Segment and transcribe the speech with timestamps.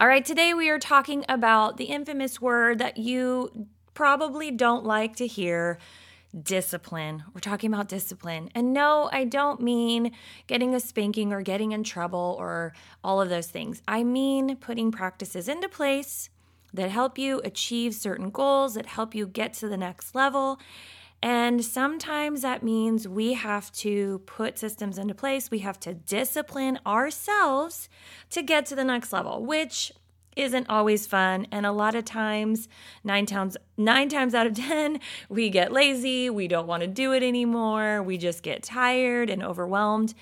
[0.00, 5.16] All right, today we are talking about the infamous word that you probably don't like
[5.16, 5.80] to hear
[6.40, 7.24] discipline.
[7.34, 8.48] We're talking about discipline.
[8.54, 10.12] And no, I don't mean
[10.46, 13.82] getting a spanking or getting in trouble or all of those things.
[13.88, 16.30] I mean putting practices into place
[16.72, 20.60] that help you achieve certain goals, that help you get to the next level.
[21.22, 25.50] And sometimes that means we have to put systems into place.
[25.50, 27.88] We have to discipline ourselves
[28.30, 29.92] to get to the next level, which
[30.36, 32.68] isn't always fun and a lot of times
[33.02, 37.12] 9 times 9 times out of 10 we get lazy, we don't want to do
[37.12, 40.14] it anymore, we just get tired and overwhelmed.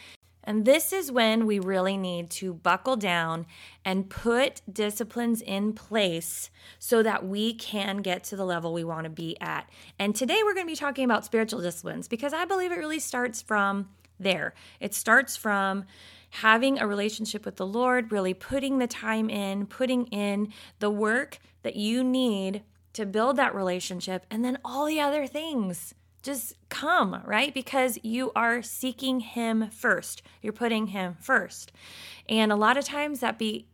[0.46, 3.46] And this is when we really need to buckle down
[3.84, 9.04] and put disciplines in place so that we can get to the level we want
[9.04, 9.68] to be at.
[9.98, 13.00] And today we're going to be talking about spiritual disciplines because I believe it really
[13.00, 13.88] starts from
[14.20, 14.54] there.
[14.80, 15.84] It starts from
[16.30, 21.38] having a relationship with the Lord, really putting the time in, putting in the work
[21.62, 25.94] that you need to build that relationship, and then all the other things
[26.26, 27.54] just come, right?
[27.54, 30.22] Because you are seeking him first.
[30.42, 31.70] You're putting him first.
[32.28, 33.66] And a lot of times that be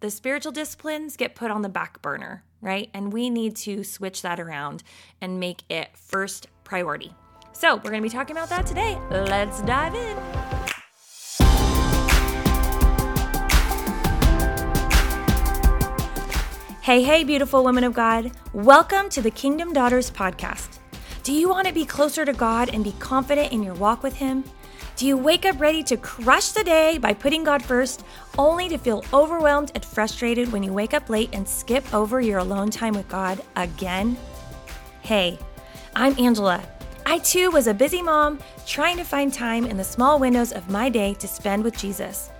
[0.00, 2.90] the spiritual disciplines get put on the back burner, right?
[2.92, 4.82] And we need to switch that around
[5.22, 7.14] and make it first priority.
[7.52, 8.98] So, we're going to be talking about that today.
[9.10, 10.16] Let's dive in.
[16.82, 18.30] Hey, hey, beautiful women of God.
[18.52, 20.77] Welcome to the Kingdom Daughters podcast.
[21.28, 24.14] Do you want to be closer to God and be confident in your walk with
[24.14, 24.44] Him?
[24.96, 28.02] Do you wake up ready to crush the day by putting God first,
[28.38, 32.38] only to feel overwhelmed and frustrated when you wake up late and skip over your
[32.38, 34.16] alone time with God again?
[35.02, 35.38] Hey,
[35.94, 36.62] I'm Angela.
[37.04, 40.70] I too was a busy mom trying to find time in the small windows of
[40.70, 42.30] my day to spend with Jesus.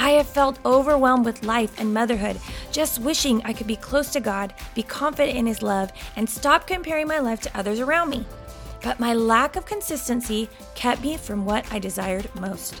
[0.00, 2.38] I have felt overwhelmed with life and motherhood,
[2.70, 6.68] just wishing I could be close to God, be confident in His love, and stop
[6.68, 8.24] comparing my life to others around me.
[8.80, 12.80] But my lack of consistency kept me from what I desired most.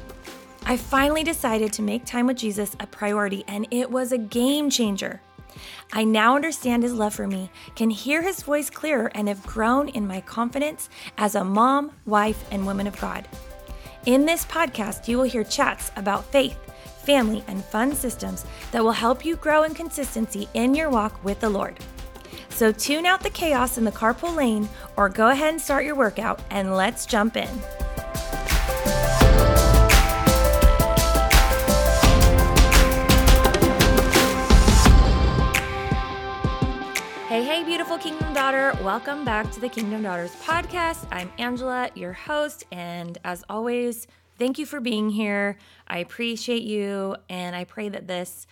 [0.64, 4.70] I finally decided to make time with Jesus a priority, and it was a game
[4.70, 5.20] changer.
[5.92, 9.88] I now understand his love for me, can hear his voice clearer, and have grown
[9.88, 13.26] in my confidence as a mom, wife, and woman of God.
[14.06, 16.56] In this podcast, you will hear chats about faith
[17.08, 21.40] family, and fun systems that will help you grow in consistency in your walk with
[21.40, 21.78] the Lord.
[22.50, 25.94] So tune out the chaos in the carpool lane or go ahead and start your
[25.94, 27.48] workout and let's jump in.
[37.26, 38.76] Hey, hey, beautiful Kingdom Daughter.
[38.82, 41.06] Welcome back to the Kingdom Daughters podcast.
[41.10, 44.06] I'm Angela, your host, and as always,
[44.38, 45.58] Thank you for being here.
[45.86, 47.16] I appreciate you.
[47.28, 48.46] And I pray that this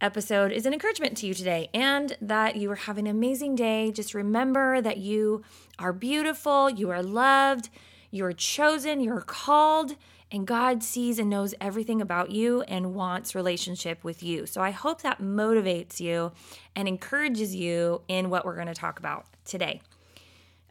[0.00, 3.92] episode is an encouragement to you today and that you are having an amazing day.
[3.92, 5.44] Just remember that you
[5.78, 7.70] are beautiful, you are loved,
[8.10, 9.94] you're chosen, you're called,
[10.32, 14.46] and God sees and knows everything about you and wants relationship with you.
[14.46, 16.32] So I hope that motivates you
[16.74, 19.82] and encourages you in what we're going to talk about today.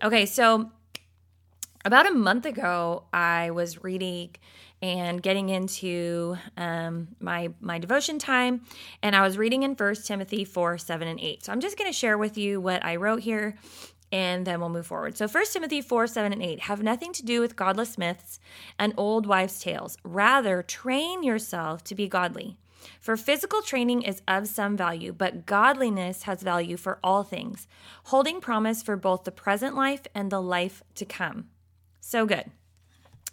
[0.03, 0.71] Okay, so
[1.85, 4.35] about a month ago, I was reading
[4.81, 8.61] and getting into um, my my devotion time,
[9.03, 11.45] and I was reading in First Timothy four, seven, and eight.
[11.45, 13.55] So I'm just going to share with you what I wrote here,
[14.11, 15.17] and then we'll move forward.
[15.17, 18.39] So First Timothy four, seven, and eight have nothing to do with godless myths
[18.79, 19.97] and old wives' tales.
[20.03, 22.57] Rather, train yourself to be godly.
[22.99, 27.67] For physical training is of some value, but godliness has value for all things,
[28.05, 31.49] holding promise for both the present life and the life to come.
[32.01, 32.51] So good.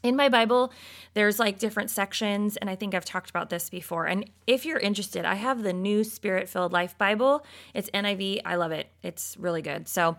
[0.05, 0.73] In my Bible,
[1.15, 4.06] there's like different sections, and I think I've talked about this before.
[4.06, 7.45] And if you're interested, I have the new Spirit Filled Life Bible.
[7.75, 8.43] It's NIV.
[8.45, 8.87] I love it.
[9.03, 9.89] It's really good.
[9.89, 10.17] So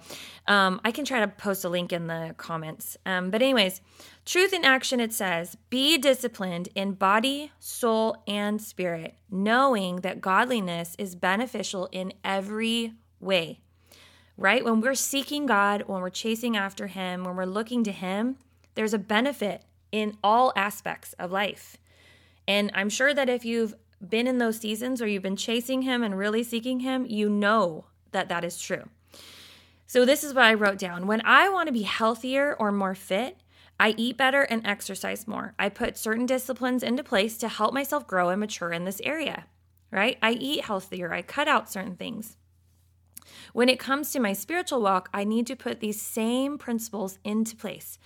[0.48, 2.98] um, I can try to post a link in the comments.
[3.06, 3.80] Um, but, anyways,
[4.26, 10.94] truth in action, it says, be disciplined in body, soul, and spirit, knowing that godliness
[11.00, 13.62] is beneficial in every way
[14.40, 14.64] right?
[14.64, 18.38] When we're seeking God, when we're chasing after Him, when we're looking to Him,
[18.74, 21.78] there's a benefit in all aspects of life.
[22.48, 23.76] And I'm sure that if you've
[24.08, 27.86] been in those seasons where you've been chasing Him and really seeking Him, you know
[28.12, 28.86] that that is true.
[29.88, 31.08] So, this is what I wrote down.
[31.08, 33.38] When I want to be healthier or more fit,
[33.80, 35.54] I eat better and exercise more.
[35.58, 39.46] I put certain disciplines into place to help myself grow and mature in this area,
[39.92, 40.18] right?
[40.22, 42.38] I eat healthier, I cut out certain things.
[43.54, 47.56] When it comes to my spiritual walk, I need to put these same principles into
[47.56, 47.98] place.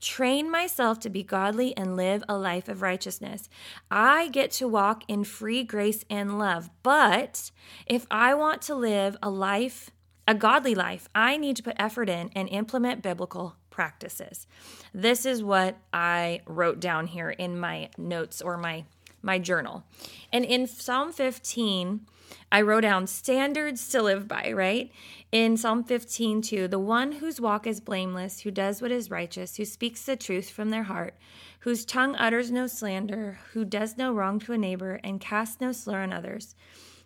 [0.00, 3.48] Train myself to be godly and live a life of righteousness.
[3.90, 6.70] I get to walk in free grace and love.
[6.82, 7.50] But
[7.86, 9.90] if I want to live a life,
[10.26, 14.46] a godly life, I need to put effort in and implement biblical practices.
[14.92, 18.84] This is what I wrote down here in my notes or my
[19.22, 19.84] my journal.
[20.32, 22.06] And in Psalm 15,
[22.50, 24.90] I wrote down standards to live by, right?
[25.30, 29.56] In Psalm 15, 2, the one whose walk is blameless, who does what is righteous,
[29.56, 31.14] who speaks the truth from their heart,
[31.60, 35.72] whose tongue utters no slander, who does no wrong to a neighbor, and casts no
[35.72, 36.54] slur on others,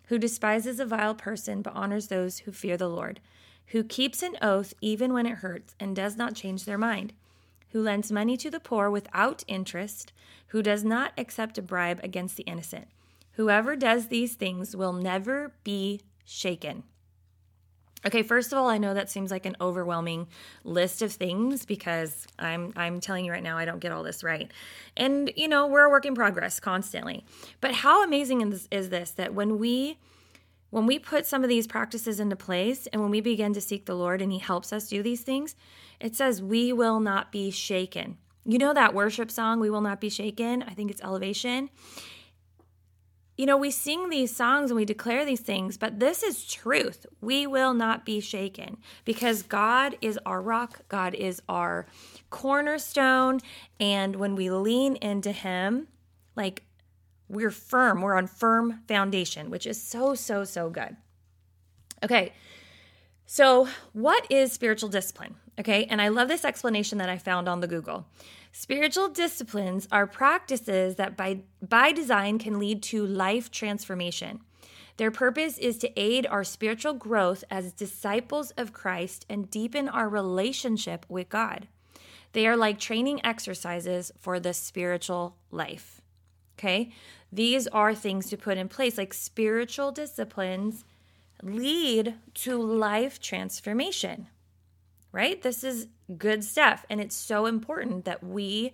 [0.07, 3.19] who despises a vile person but honors those who fear the Lord,
[3.67, 7.13] who keeps an oath even when it hurts and does not change their mind
[7.71, 10.13] who lends money to the poor without interest,
[10.47, 12.87] who does not accept a bribe against the innocent.
[13.33, 16.83] Whoever does these things will never be shaken.
[18.05, 20.27] Okay, first of all, I know that seems like an overwhelming
[20.63, 24.23] list of things because I'm I'm telling you right now I don't get all this
[24.23, 24.51] right.
[24.95, 27.25] And you know, we're a work in progress constantly.
[27.59, 29.97] But how amazing is, is this that when we
[30.69, 33.85] when we put some of these practices into place and when we begin to seek
[33.85, 35.55] the Lord and he helps us do these things,
[35.99, 38.17] it says, We will not be shaken.
[38.45, 40.63] You know that worship song, We Will Not Be Shaken?
[40.63, 41.69] I think it's Elevation.
[43.37, 47.05] You know, we sing these songs and we declare these things, but this is truth.
[47.21, 51.85] We will not be shaken because God is our rock, God is our
[52.29, 53.41] cornerstone.
[53.79, 55.87] And when we lean into Him,
[56.35, 56.63] like
[57.29, 60.95] we're firm, we're on firm foundation, which is so, so, so good.
[62.03, 62.33] Okay,
[63.25, 65.35] so what is spiritual discipline?
[65.59, 68.07] Okay, and I love this explanation that I found on the Google.
[68.51, 74.41] Spiritual disciplines are practices that by, by design can lead to life transformation.
[74.97, 80.09] Their purpose is to aid our spiritual growth as disciples of Christ and deepen our
[80.09, 81.67] relationship with God.
[82.33, 85.96] They are like training exercises for the spiritual life.
[86.57, 86.91] Okay,
[87.31, 90.83] these are things to put in place, like spiritual disciplines
[91.43, 94.27] lead to life transformation
[95.17, 95.41] right?
[95.41, 95.87] This is
[96.17, 96.85] good stuff.
[96.89, 98.73] And it's so important that we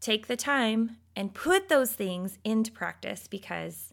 [0.00, 3.92] take the time and put those things into practice because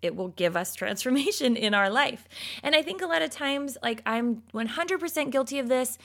[0.00, 2.26] it will give us transformation in our life.
[2.62, 5.98] And I think a lot of times, like I'm 100% guilty of this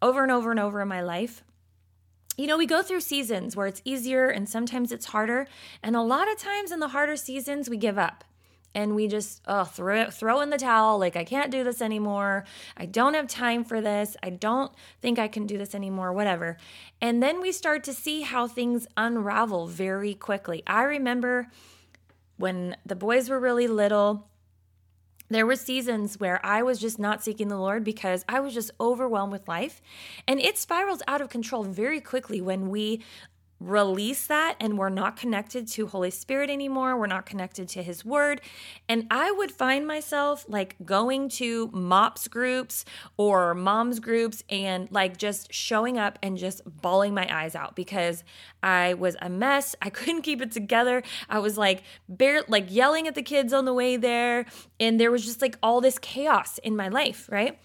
[0.00, 1.44] over and over and over in my life.
[2.36, 5.46] You know, we go through seasons where it's easier and sometimes it's harder.
[5.82, 8.24] And a lot of times in the harder seasons, we give up
[8.74, 12.44] and we just oh, throw throw in the towel like I can't do this anymore.
[12.76, 14.16] I don't have time for this.
[14.22, 16.56] I don't think I can do this anymore, whatever.
[17.00, 20.62] And then we start to see how things unravel very quickly.
[20.66, 21.48] I remember
[22.36, 24.28] when the boys were really little,
[25.34, 28.70] there were seasons where I was just not seeking the Lord because I was just
[28.80, 29.82] overwhelmed with life.
[30.28, 33.02] And it spirals out of control very quickly when we
[33.60, 36.96] release that and we're not connected to Holy Spirit anymore.
[36.96, 38.40] We're not connected to His Word.
[38.88, 42.84] And I would find myself like going to MOPS groups
[43.16, 48.24] or moms groups and like just showing up and just bawling my eyes out because
[48.62, 49.74] I was a mess.
[49.82, 51.02] I couldn't keep it together.
[51.28, 54.46] I was like bare like yelling at the kids on the way there.
[54.78, 57.58] And there was just like all this chaos in my life, right?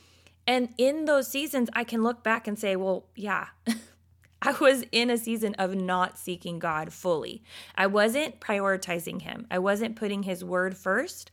[0.48, 3.48] And in those seasons, I can look back and say, well, yeah.
[4.42, 7.44] I was in a season of not seeking God fully.
[7.76, 11.32] I wasn't prioritizing Him, I wasn't putting His word first.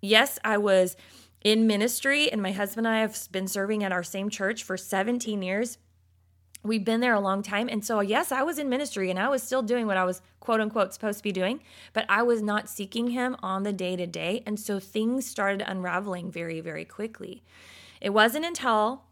[0.00, 0.96] Yes, I was
[1.42, 4.76] in ministry, and my husband and I have been serving at our same church for
[4.76, 5.78] 17 years.
[6.64, 7.68] We've been there a long time.
[7.68, 10.22] And so, yes, I was in ministry and I was still doing what I was
[10.38, 11.60] quote unquote supposed to be doing,
[11.92, 14.44] but I was not seeking Him on the day to day.
[14.46, 17.42] And so things started unraveling very, very quickly.
[18.00, 19.02] It wasn't until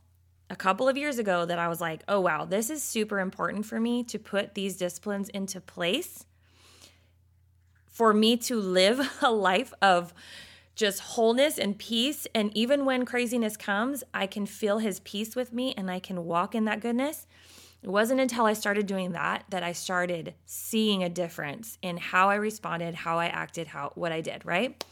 [0.50, 3.64] a couple of years ago that I was like, oh, wow, this is super important
[3.64, 6.26] for me to put these disciplines into place
[7.87, 10.12] for me to live a life of
[10.75, 12.26] just wholeness and peace.
[12.35, 16.25] And even when craziness comes, I can feel his peace with me and I can
[16.25, 17.26] walk in that goodness.
[17.83, 22.28] It wasn't until I started doing that that I started seeing a difference in how
[22.28, 24.83] I responded, how I acted, how what I did, right?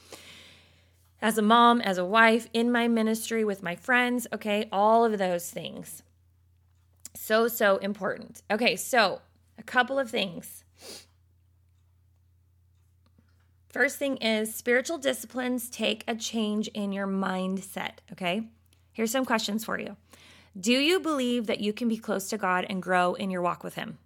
[1.20, 5.18] As a mom, as a wife, in my ministry, with my friends, okay, all of
[5.18, 6.02] those things.
[7.14, 8.42] So, so important.
[8.50, 9.20] Okay, so
[9.58, 10.64] a couple of things.
[13.70, 18.48] First thing is spiritual disciplines take a change in your mindset, okay?
[18.92, 19.96] Here's some questions for you.
[20.58, 23.62] Do you believe that you can be close to God and grow in your walk
[23.62, 23.98] with Him?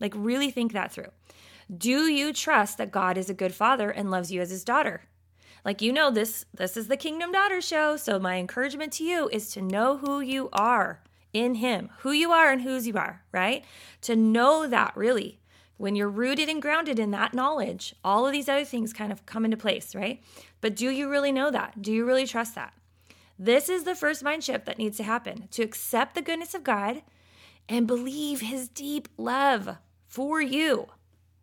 [0.00, 1.12] Like, really think that through.
[1.74, 5.02] Do you trust that God is a good father and loves you as his daughter?
[5.64, 9.28] Like you know this this is the Kingdom Daughter show, so my encouragement to you
[9.32, 11.00] is to know who you are
[11.32, 13.64] in him, who you are and whose you are, right?
[14.02, 15.40] To know that really.
[15.76, 19.26] When you're rooted and grounded in that knowledge, all of these other things kind of
[19.26, 20.22] come into place, right?
[20.60, 21.82] But do you really know that?
[21.82, 22.74] Do you really trust that?
[23.38, 26.62] This is the first mind shift that needs to happen to accept the goodness of
[26.62, 27.02] God
[27.68, 30.88] and believe his deep love for you,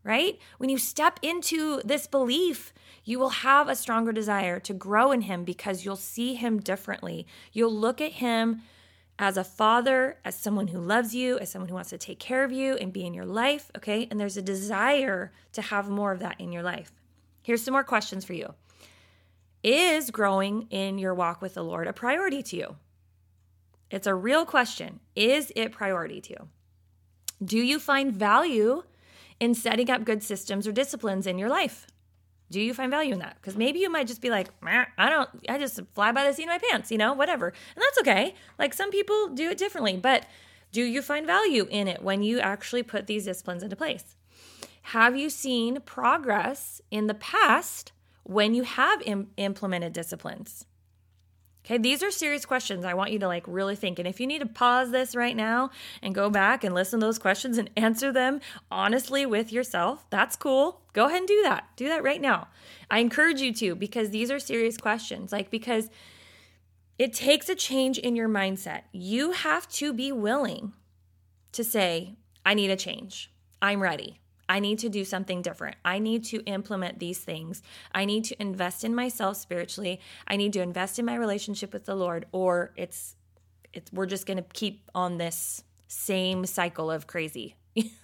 [0.04, 0.40] right?
[0.58, 5.22] When you step into this belief, you will have a stronger desire to grow in
[5.22, 7.28] him because you'll see him differently.
[7.52, 8.62] You'll look at him
[9.20, 12.44] as a father, as someone who loves you, as someone who wants to take care
[12.44, 14.08] of you and be in your life, okay?
[14.10, 16.92] And there's a desire to have more of that in your life.
[17.44, 18.54] Here's some more questions for you.
[19.64, 22.76] Is growing in your walk with the Lord a priority to you?
[23.92, 25.02] It's a real question.
[25.16, 26.48] Is it priority to you?
[27.44, 28.84] Do you find value
[29.42, 31.88] in setting up good systems or disciplines in your life?
[32.52, 33.38] Do you find value in that?
[33.42, 36.44] Because maybe you might just be like, I don't, I just fly by the seat
[36.44, 37.48] of my pants, you know, whatever.
[37.48, 38.36] And that's okay.
[38.60, 40.28] Like some people do it differently, but
[40.72, 44.16] do you find value in it when you actually put these disciplines into place?
[44.84, 47.94] Have you seen progress in the past
[48.24, 50.66] when you have Im- implemented disciplines?
[51.64, 52.86] Okay, these are serious questions.
[52.86, 54.00] I want you to like really think.
[54.00, 55.70] And if you need to pause this right now
[56.02, 58.42] and go back and listen to those questions and answer them
[58.72, 60.82] honestly with yourself, that's cool.
[60.94, 61.68] Go ahead and do that.
[61.76, 62.48] Do that right now.
[62.90, 65.32] I encourage you to because these are serious questions.
[65.32, 65.90] Like, because
[66.98, 68.84] it takes a change in your mindset.
[68.92, 70.74] You have to be willing
[71.52, 72.16] to say,
[72.46, 73.32] I need a change.
[73.62, 74.21] I'm ready.
[74.52, 75.78] I need to do something different.
[75.86, 77.64] I need to implement these things.
[77.94, 80.02] I need to invest in myself spiritually.
[80.28, 83.16] I need to invest in my relationship with the Lord or it's
[83.72, 87.56] it's we're just going to keep on this same cycle of crazy.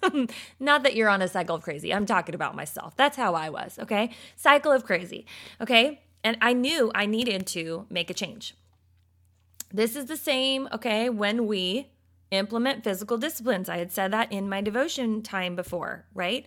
[0.61, 1.93] Not that you're on a cycle of crazy.
[1.93, 2.95] I'm talking about myself.
[2.95, 4.11] That's how I was, okay?
[4.37, 5.25] Cycle of crazy.
[5.59, 5.99] Okay?
[6.23, 8.55] And I knew I needed to make a change.
[9.73, 11.89] This is the same, okay, when we
[12.31, 13.69] implement physical disciplines.
[13.69, 16.45] I had said that in my devotion time before, right?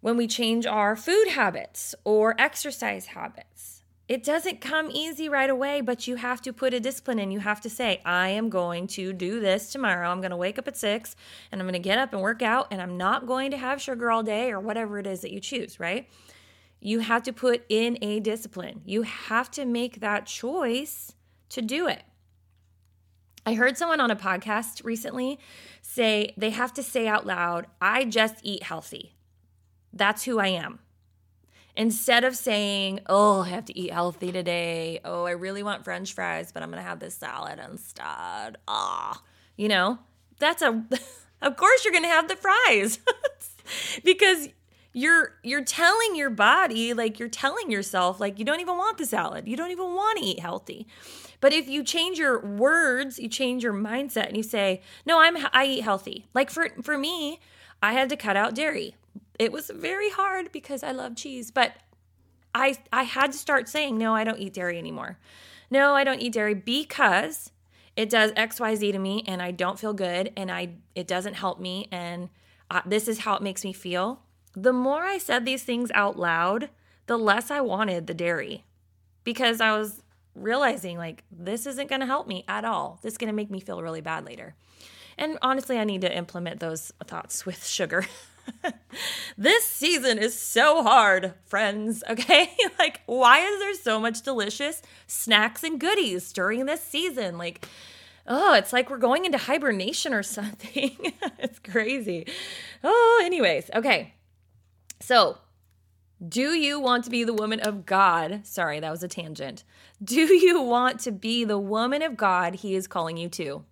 [0.00, 5.80] When we change our food habits or exercise habits, it doesn't come easy right away,
[5.80, 7.32] but you have to put a discipline in.
[7.32, 10.08] You have to say, I am going to do this tomorrow.
[10.08, 11.16] I'm going to wake up at six
[11.50, 13.82] and I'm going to get up and work out, and I'm not going to have
[13.82, 16.08] sugar all day or whatever it is that you choose, right?
[16.78, 18.82] You have to put in a discipline.
[18.84, 21.14] You have to make that choice
[21.48, 22.04] to do it.
[23.48, 25.38] I heard someone on a podcast recently
[25.80, 29.14] say they have to say out loud, I just eat healthy.
[29.92, 30.80] That's who I am.
[31.76, 34.98] Instead of saying, Oh, I have to eat healthy today.
[35.04, 38.58] Oh, I really want french fries, but I'm going to have this salad instead.
[38.66, 39.22] Ah,
[39.56, 40.00] you know,
[40.40, 40.84] that's a,
[41.42, 42.98] of course you're going to have the fries
[44.04, 44.48] because
[44.92, 49.04] you're you're telling your body like you're telling yourself like you don't even want the
[49.04, 50.86] salad you don't even want to eat healthy
[51.40, 55.36] but if you change your words you change your mindset and you say no i'm
[55.52, 56.26] i eat healthy.
[56.34, 57.40] Like for for me
[57.82, 58.94] i had to cut out dairy.
[59.38, 61.72] It was very hard because i love cheese but
[62.54, 65.18] i i had to start saying no i don't eat dairy anymore.
[65.70, 67.52] No i don't eat dairy because
[67.96, 71.58] it does xyz to me and i don't feel good and i it doesn't help
[71.58, 72.28] me and
[72.70, 74.20] uh, this is how it makes me feel.
[74.54, 76.70] The more I said these things out loud,
[77.06, 78.64] the less I wanted the dairy
[79.22, 80.02] because I was
[80.36, 82.98] realizing like this isn't going to help me at all.
[83.02, 84.54] This is going to make me feel really bad later.
[85.18, 88.06] And honestly, I need to implement those thoughts with sugar.
[89.38, 92.54] this season is so hard, friends, okay?
[92.78, 97.38] like, why is there so much delicious snacks and goodies during this season?
[97.38, 97.66] Like,
[98.26, 100.96] oh, it's like we're going into hibernation or something.
[101.38, 102.26] it's crazy.
[102.84, 104.14] Oh, anyways, okay.
[105.00, 105.38] So,
[106.26, 108.40] do you want to be the woman of God?
[108.44, 109.64] Sorry, that was a tangent.
[110.04, 113.64] Do you want to be the woman of God he is calling you to?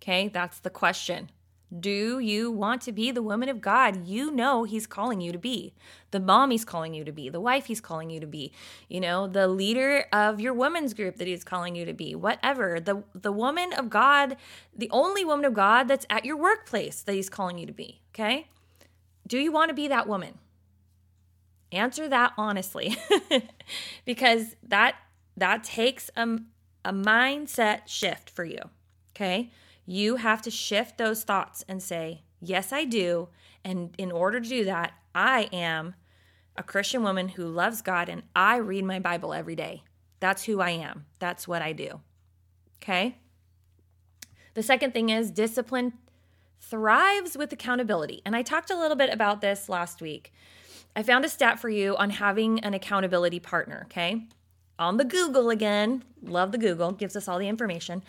[0.00, 1.30] Okay, that's the question.
[1.78, 5.38] Do you want to be the woman of God you know he's calling you to
[5.38, 5.72] be?
[6.10, 8.52] The mom he's calling you to be, the wife he's calling you to be,
[8.88, 12.80] you know, the leader of your women's group that he's calling you to be, whatever.
[12.80, 14.36] The the woman of God,
[14.76, 18.00] the only woman of God that's at your workplace that he's calling you to be,
[18.12, 18.48] okay?
[19.26, 20.38] Do you want to be that woman?
[21.70, 22.96] Answer that honestly
[24.04, 24.96] because that
[25.40, 26.38] that takes a,
[26.84, 28.60] a mindset shift for you.
[29.14, 29.50] Okay?
[29.84, 33.28] You have to shift those thoughts and say, "Yes, I do."
[33.64, 35.94] And in order to do that, I am
[36.56, 39.82] a Christian woman who loves God and I read my Bible every day.
[40.20, 41.06] That's who I am.
[41.18, 42.00] That's what I do.
[42.82, 43.18] Okay?
[44.54, 45.94] The second thing is discipline
[46.60, 48.22] thrives with accountability.
[48.24, 50.32] And I talked a little bit about this last week.
[50.94, 54.26] I found a stat for you on having an accountability partner, okay?
[54.80, 56.02] On the Google again.
[56.22, 58.02] Love the Google, gives us all the information.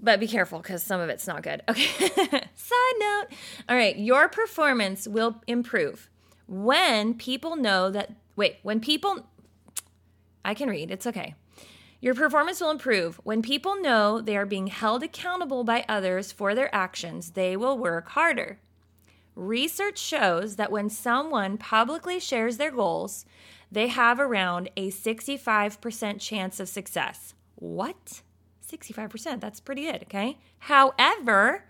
[0.00, 1.62] But be careful because some of it's not good.
[1.68, 2.08] Okay.
[2.54, 3.26] Side note.
[3.68, 3.96] All right.
[3.96, 6.10] Your performance will improve
[6.48, 9.26] when people know that, wait, when people,
[10.44, 11.34] I can read, it's okay.
[12.00, 16.54] Your performance will improve when people know they are being held accountable by others for
[16.54, 17.30] their actions.
[17.30, 18.58] They will work harder.
[19.36, 23.24] Research shows that when someone publicly shares their goals,
[23.72, 27.32] they have around a 65% chance of success.
[27.54, 28.20] What?
[28.70, 29.40] 65%.
[29.40, 30.38] That's pretty good, okay?
[30.58, 31.64] However,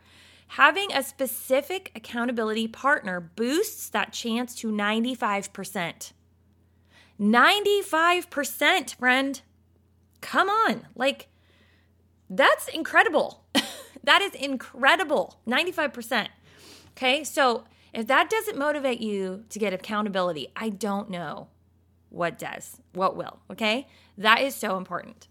[0.48, 6.12] having a specific accountability partner boosts that chance to 95%.
[7.20, 9.40] 95%, friend.
[10.20, 10.88] Come on.
[10.96, 11.28] Like,
[12.28, 13.44] that's incredible.
[14.02, 15.38] that is incredible.
[15.46, 16.26] 95%.
[16.96, 17.22] Okay.
[17.22, 17.62] So
[17.94, 21.46] if that doesn't motivate you to get accountability, I don't know
[22.12, 23.40] what does, what will.
[23.50, 23.88] Okay.
[24.18, 25.28] That is so important.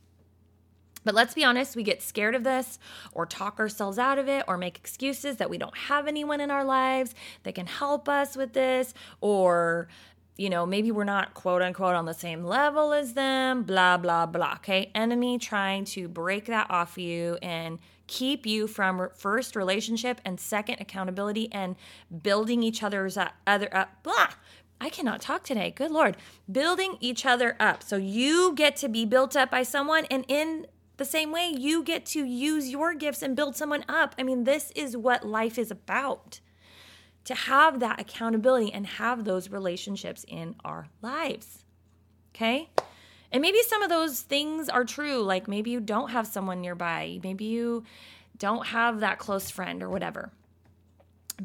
[1.04, 2.78] But let's be honest, we get scared of this
[3.12, 6.52] or talk ourselves out of it or make excuses that we don't have anyone in
[6.52, 9.88] our lives that can help us with this or
[10.38, 14.26] you know, maybe we're not quote unquote on the same level as them, blah, blah,
[14.26, 14.54] blah.
[14.56, 14.90] Okay.
[14.96, 20.78] Enemy trying to break that off you and keep you from first relationship and second
[20.80, 21.76] accountability and
[22.24, 24.04] building each other's uh, other up.
[24.04, 24.30] Blah.
[24.82, 25.70] I cannot talk today.
[25.70, 26.18] Good Lord.
[26.52, 27.84] Building each other up.
[27.84, 30.66] So you get to be built up by someone, and in
[30.98, 34.16] the same way, you get to use your gifts and build someone up.
[34.18, 36.40] I mean, this is what life is about
[37.26, 41.64] to have that accountability and have those relationships in our lives.
[42.34, 42.72] Okay?
[43.32, 45.22] And maybe some of those things are true.
[45.22, 47.84] Like maybe you don't have someone nearby, maybe you
[48.38, 50.32] don't have that close friend or whatever.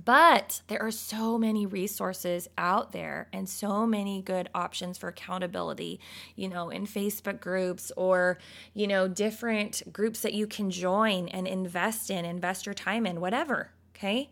[0.05, 6.01] But there are so many resources out there and so many good options for accountability,
[6.35, 8.37] you know, in Facebook groups or,
[8.75, 13.23] you know, different groups that you can join and invest in, invest your time in,
[13.23, 13.71] whatever.
[13.97, 14.29] Okay.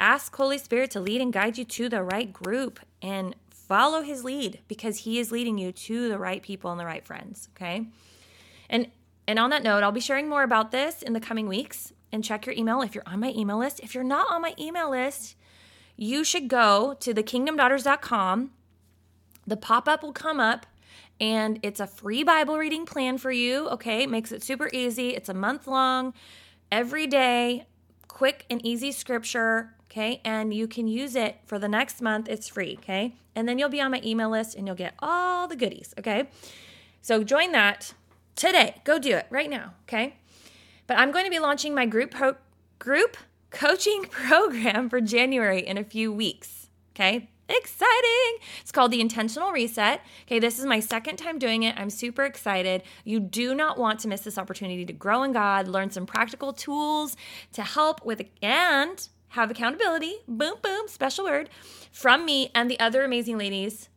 [0.00, 4.24] Ask Holy Spirit to lead and guide you to the right group and follow his
[4.24, 7.86] lead because he is leading you to the right people and the right friends, okay?
[8.68, 8.88] And
[9.28, 12.24] and on that note, I'll be sharing more about this in the coming weeks and
[12.24, 13.80] check your email if you're on my email list.
[13.80, 15.36] If you're not on my email list,
[15.96, 18.50] you should go to thekingdomdaughters.com.
[19.46, 20.66] The pop-up will come up
[21.20, 24.02] and it's a free Bible reading plan for you, okay?
[24.02, 25.10] It makes it super easy.
[25.10, 26.14] It's a month long,
[26.70, 27.66] every day,
[28.06, 30.20] quick and easy scripture okay?
[30.24, 32.28] And you can use it for the next month.
[32.28, 33.14] It's free, okay?
[33.34, 36.28] And then you'll be on my email list and you'll get all the goodies, okay?
[37.02, 37.94] So join that
[38.36, 38.80] today.
[38.84, 40.16] Go do it right now, okay?
[40.88, 42.36] But I'm going to be launching my group pro-
[42.80, 43.16] group
[43.50, 47.28] coaching program for January in a few weeks, okay?
[47.48, 48.38] Exciting!
[48.60, 50.00] It's called the Intentional Reset.
[50.26, 51.76] Okay, this is my second time doing it.
[51.78, 52.82] I'm super excited.
[53.04, 56.52] You do not want to miss this opportunity to grow in God, learn some practical
[56.52, 57.16] tools
[57.52, 61.50] to help with, and have accountability, boom, boom, special word,
[61.92, 63.90] from me and the other amazing ladies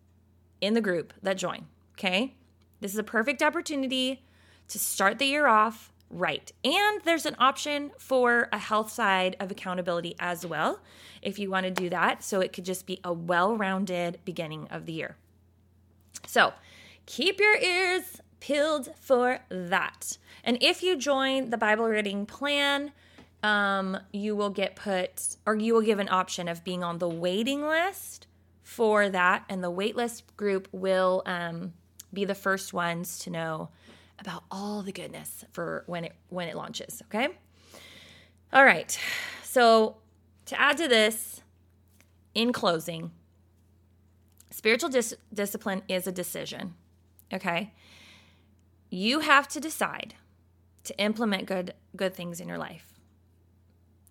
[0.60, 1.68] in the group that join.
[1.98, 2.36] Okay.
[2.82, 4.24] This is a perfect opportunity
[4.68, 6.52] to start the year off right.
[6.64, 10.80] And there's an option for a health side of accountability as well,
[11.22, 12.24] if you want to do that.
[12.24, 15.16] So it could just be a well rounded beginning of the year.
[16.28, 16.54] So
[17.06, 20.18] keep your ears peeled for that.
[20.44, 22.92] And if you join the Bible reading plan,
[23.44, 27.10] um, you will get put or you will give an option of being on the
[27.10, 28.28] waiting list
[28.64, 31.74] for that, and the waitlist group will um,
[32.14, 33.70] be the first ones to know
[34.22, 37.02] about all the goodness for when it when it launches.
[37.08, 37.30] Okay.
[38.54, 38.98] All right.
[39.44, 39.98] So
[40.46, 41.42] to add to this,
[42.34, 43.12] in closing,
[44.50, 46.76] spiritual dis- discipline is a decision.
[47.34, 47.74] Okay.
[48.90, 50.16] You have to decide
[50.84, 53.00] to implement good good things in your life.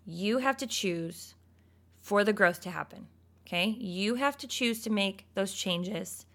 [0.05, 1.35] You have to choose
[2.01, 3.07] for the growth to happen.
[3.47, 3.69] Okay.
[3.79, 6.27] You have to choose to make those changes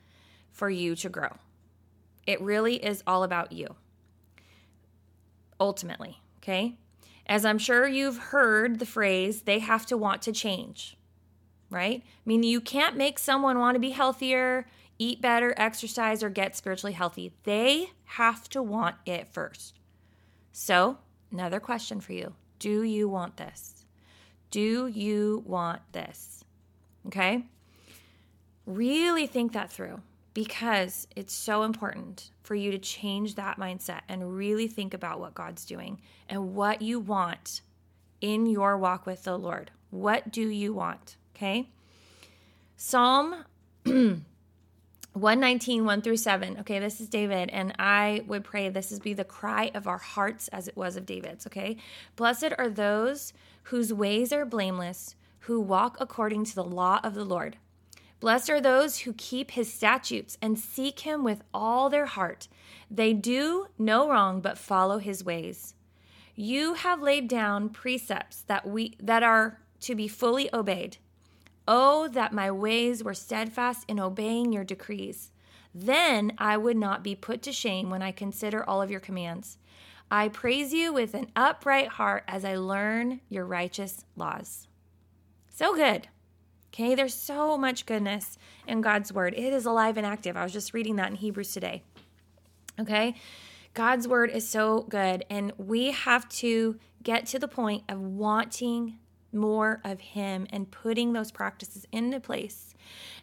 [0.51, 1.37] for you to grow.
[2.25, 3.75] It really is all about you.
[5.59, 6.21] Ultimately.
[6.37, 6.75] Okay.
[7.27, 10.95] As I'm sure you've heard the phrase, they have to want to change,
[11.71, 12.03] right?
[12.05, 14.67] I mean, you can't make someone want to be healthier,
[14.99, 17.33] eat better, exercise, or get spiritually healthy.
[17.43, 19.79] They have to want it first.
[20.51, 20.99] So,
[21.31, 23.85] another question for you do you want this?
[24.51, 26.43] Do you want this?
[27.07, 27.45] Okay?
[28.65, 30.01] Really think that through
[30.35, 35.33] because it's so important for you to change that mindset and really think about what
[35.33, 37.61] God's doing and what you want
[38.19, 39.71] in your walk with the Lord.
[39.89, 41.15] What do you want?
[41.35, 41.69] Okay?
[42.75, 43.45] Psalm
[43.85, 46.57] 119, 1 through 7.
[46.59, 49.97] Okay, this is David, and I would pray this is be the cry of our
[49.97, 51.47] hearts as it was of David's.
[51.47, 51.77] Okay,
[52.17, 53.31] blessed are those
[53.63, 57.55] whose ways are blameless, who walk according to the law of the Lord.
[58.19, 62.47] Blessed are those who keep his statutes and seek him with all their heart.
[62.89, 65.75] They do no wrong but follow his ways.
[66.35, 70.97] You have laid down precepts that we that are to be fully obeyed.
[71.67, 75.31] Oh, that my ways were steadfast in obeying your decrees.
[75.73, 79.57] Then I would not be put to shame when I consider all of your commands.
[80.09, 84.67] I praise you with an upright heart as I learn your righteous laws.
[85.49, 86.07] So good.
[86.75, 89.33] Okay, there's so much goodness in God's word.
[89.37, 90.35] It is alive and active.
[90.35, 91.83] I was just reading that in Hebrews today.
[92.77, 93.15] Okay,
[93.73, 98.99] God's word is so good, and we have to get to the point of wanting
[99.31, 102.73] more of Him and putting those practices into place.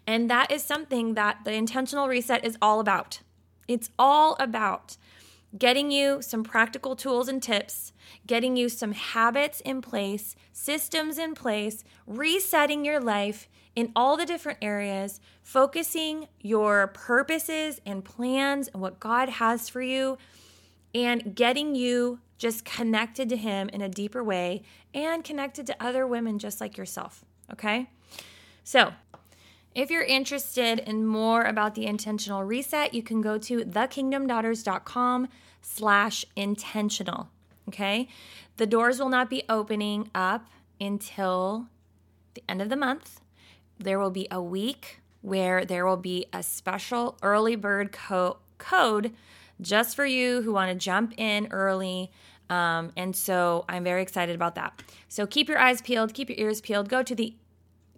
[0.07, 3.21] And that is something that the intentional reset is all about.
[3.69, 4.97] It's all about
[5.59, 7.93] getting you some practical tools and tips,
[8.27, 14.27] getting you some habits in place, systems in place, resetting your life in all the
[14.27, 20.19] different areas, focusing your purposes and plans and what God has for you,
[20.95, 24.63] and getting you just connected to Him in a deeper way
[24.93, 27.25] and connected to other women just like yourself.
[27.51, 27.89] Okay?
[28.65, 28.93] So,
[29.75, 35.29] if you're interested in more about the intentional reset, you can go to thekingdomdaughters.com
[35.63, 37.31] slash intentional.
[37.69, 38.09] Okay?
[38.57, 40.47] The doors will not be opening up
[40.81, 41.69] until
[42.35, 43.21] the end of the month.
[43.79, 49.13] There will be a week where there will be a special early bird co- code
[49.61, 52.11] just for you who want to jump in early.
[52.51, 54.83] Um, and so I'm very excited about that.
[55.09, 56.89] So keep your eyes peeled, keep your ears peeled.
[56.89, 57.35] Go to the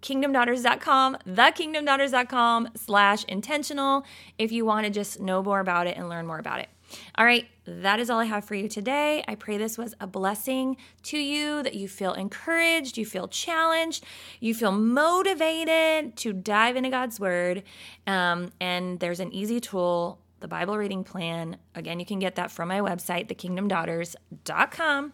[0.05, 4.05] kingdomdaughters.com, thekingdomdaughters.com slash intentional
[4.37, 6.69] if you want to just know more about it and learn more about it.
[7.15, 9.23] All right, that is all I have for you today.
[9.27, 14.05] I pray this was a blessing to you, that you feel encouraged, you feel challenged,
[14.39, 17.63] you feel motivated to dive into God's Word.
[18.05, 21.57] Um, and there's an easy tool the Bible reading plan.
[21.73, 25.13] Again, you can get that from my website, thekingdomdaughters.com.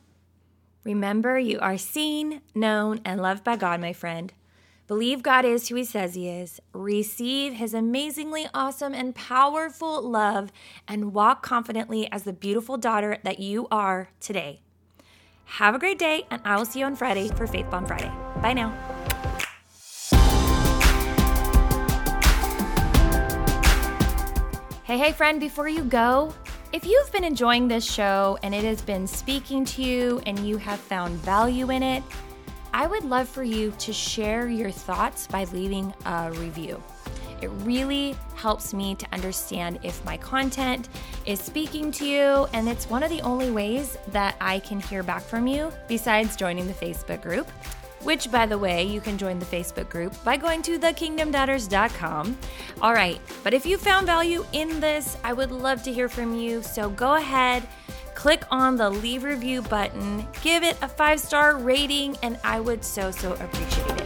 [0.84, 4.34] Remember, you are seen, known, and loved by God, my friend.
[4.92, 6.60] Believe God is who He says He is.
[6.74, 10.52] Receive His amazingly awesome and powerful love
[10.86, 14.60] and walk confidently as the beautiful daughter that you are today.
[15.46, 18.12] Have a great day, and I will see you on Friday for Faith Bomb Friday.
[18.42, 18.72] Bye now.
[24.84, 26.34] Hey, hey, friend, before you go,
[26.74, 30.58] if you've been enjoying this show and it has been speaking to you and you
[30.58, 32.04] have found value in it,
[32.74, 36.82] I would love for you to share your thoughts by leaving a review.
[37.42, 40.90] It really helps me to understand if my content
[41.26, 45.04] is speaking to you, and it's one of the only ways that I can hear
[45.04, 47.48] back from you besides joining the Facebook group
[48.04, 52.38] which, by the way, you can join the Facebook group by going to thekingdomdaughters.com.
[52.82, 56.36] All right, but if you found value in this, I would love to hear from
[56.36, 56.62] you.
[56.64, 57.68] So go ahead,
[58.22, 62.86] click on the leave review button, give it a five star rating, and I would
[62.86, 64.01] so, so appreciate it.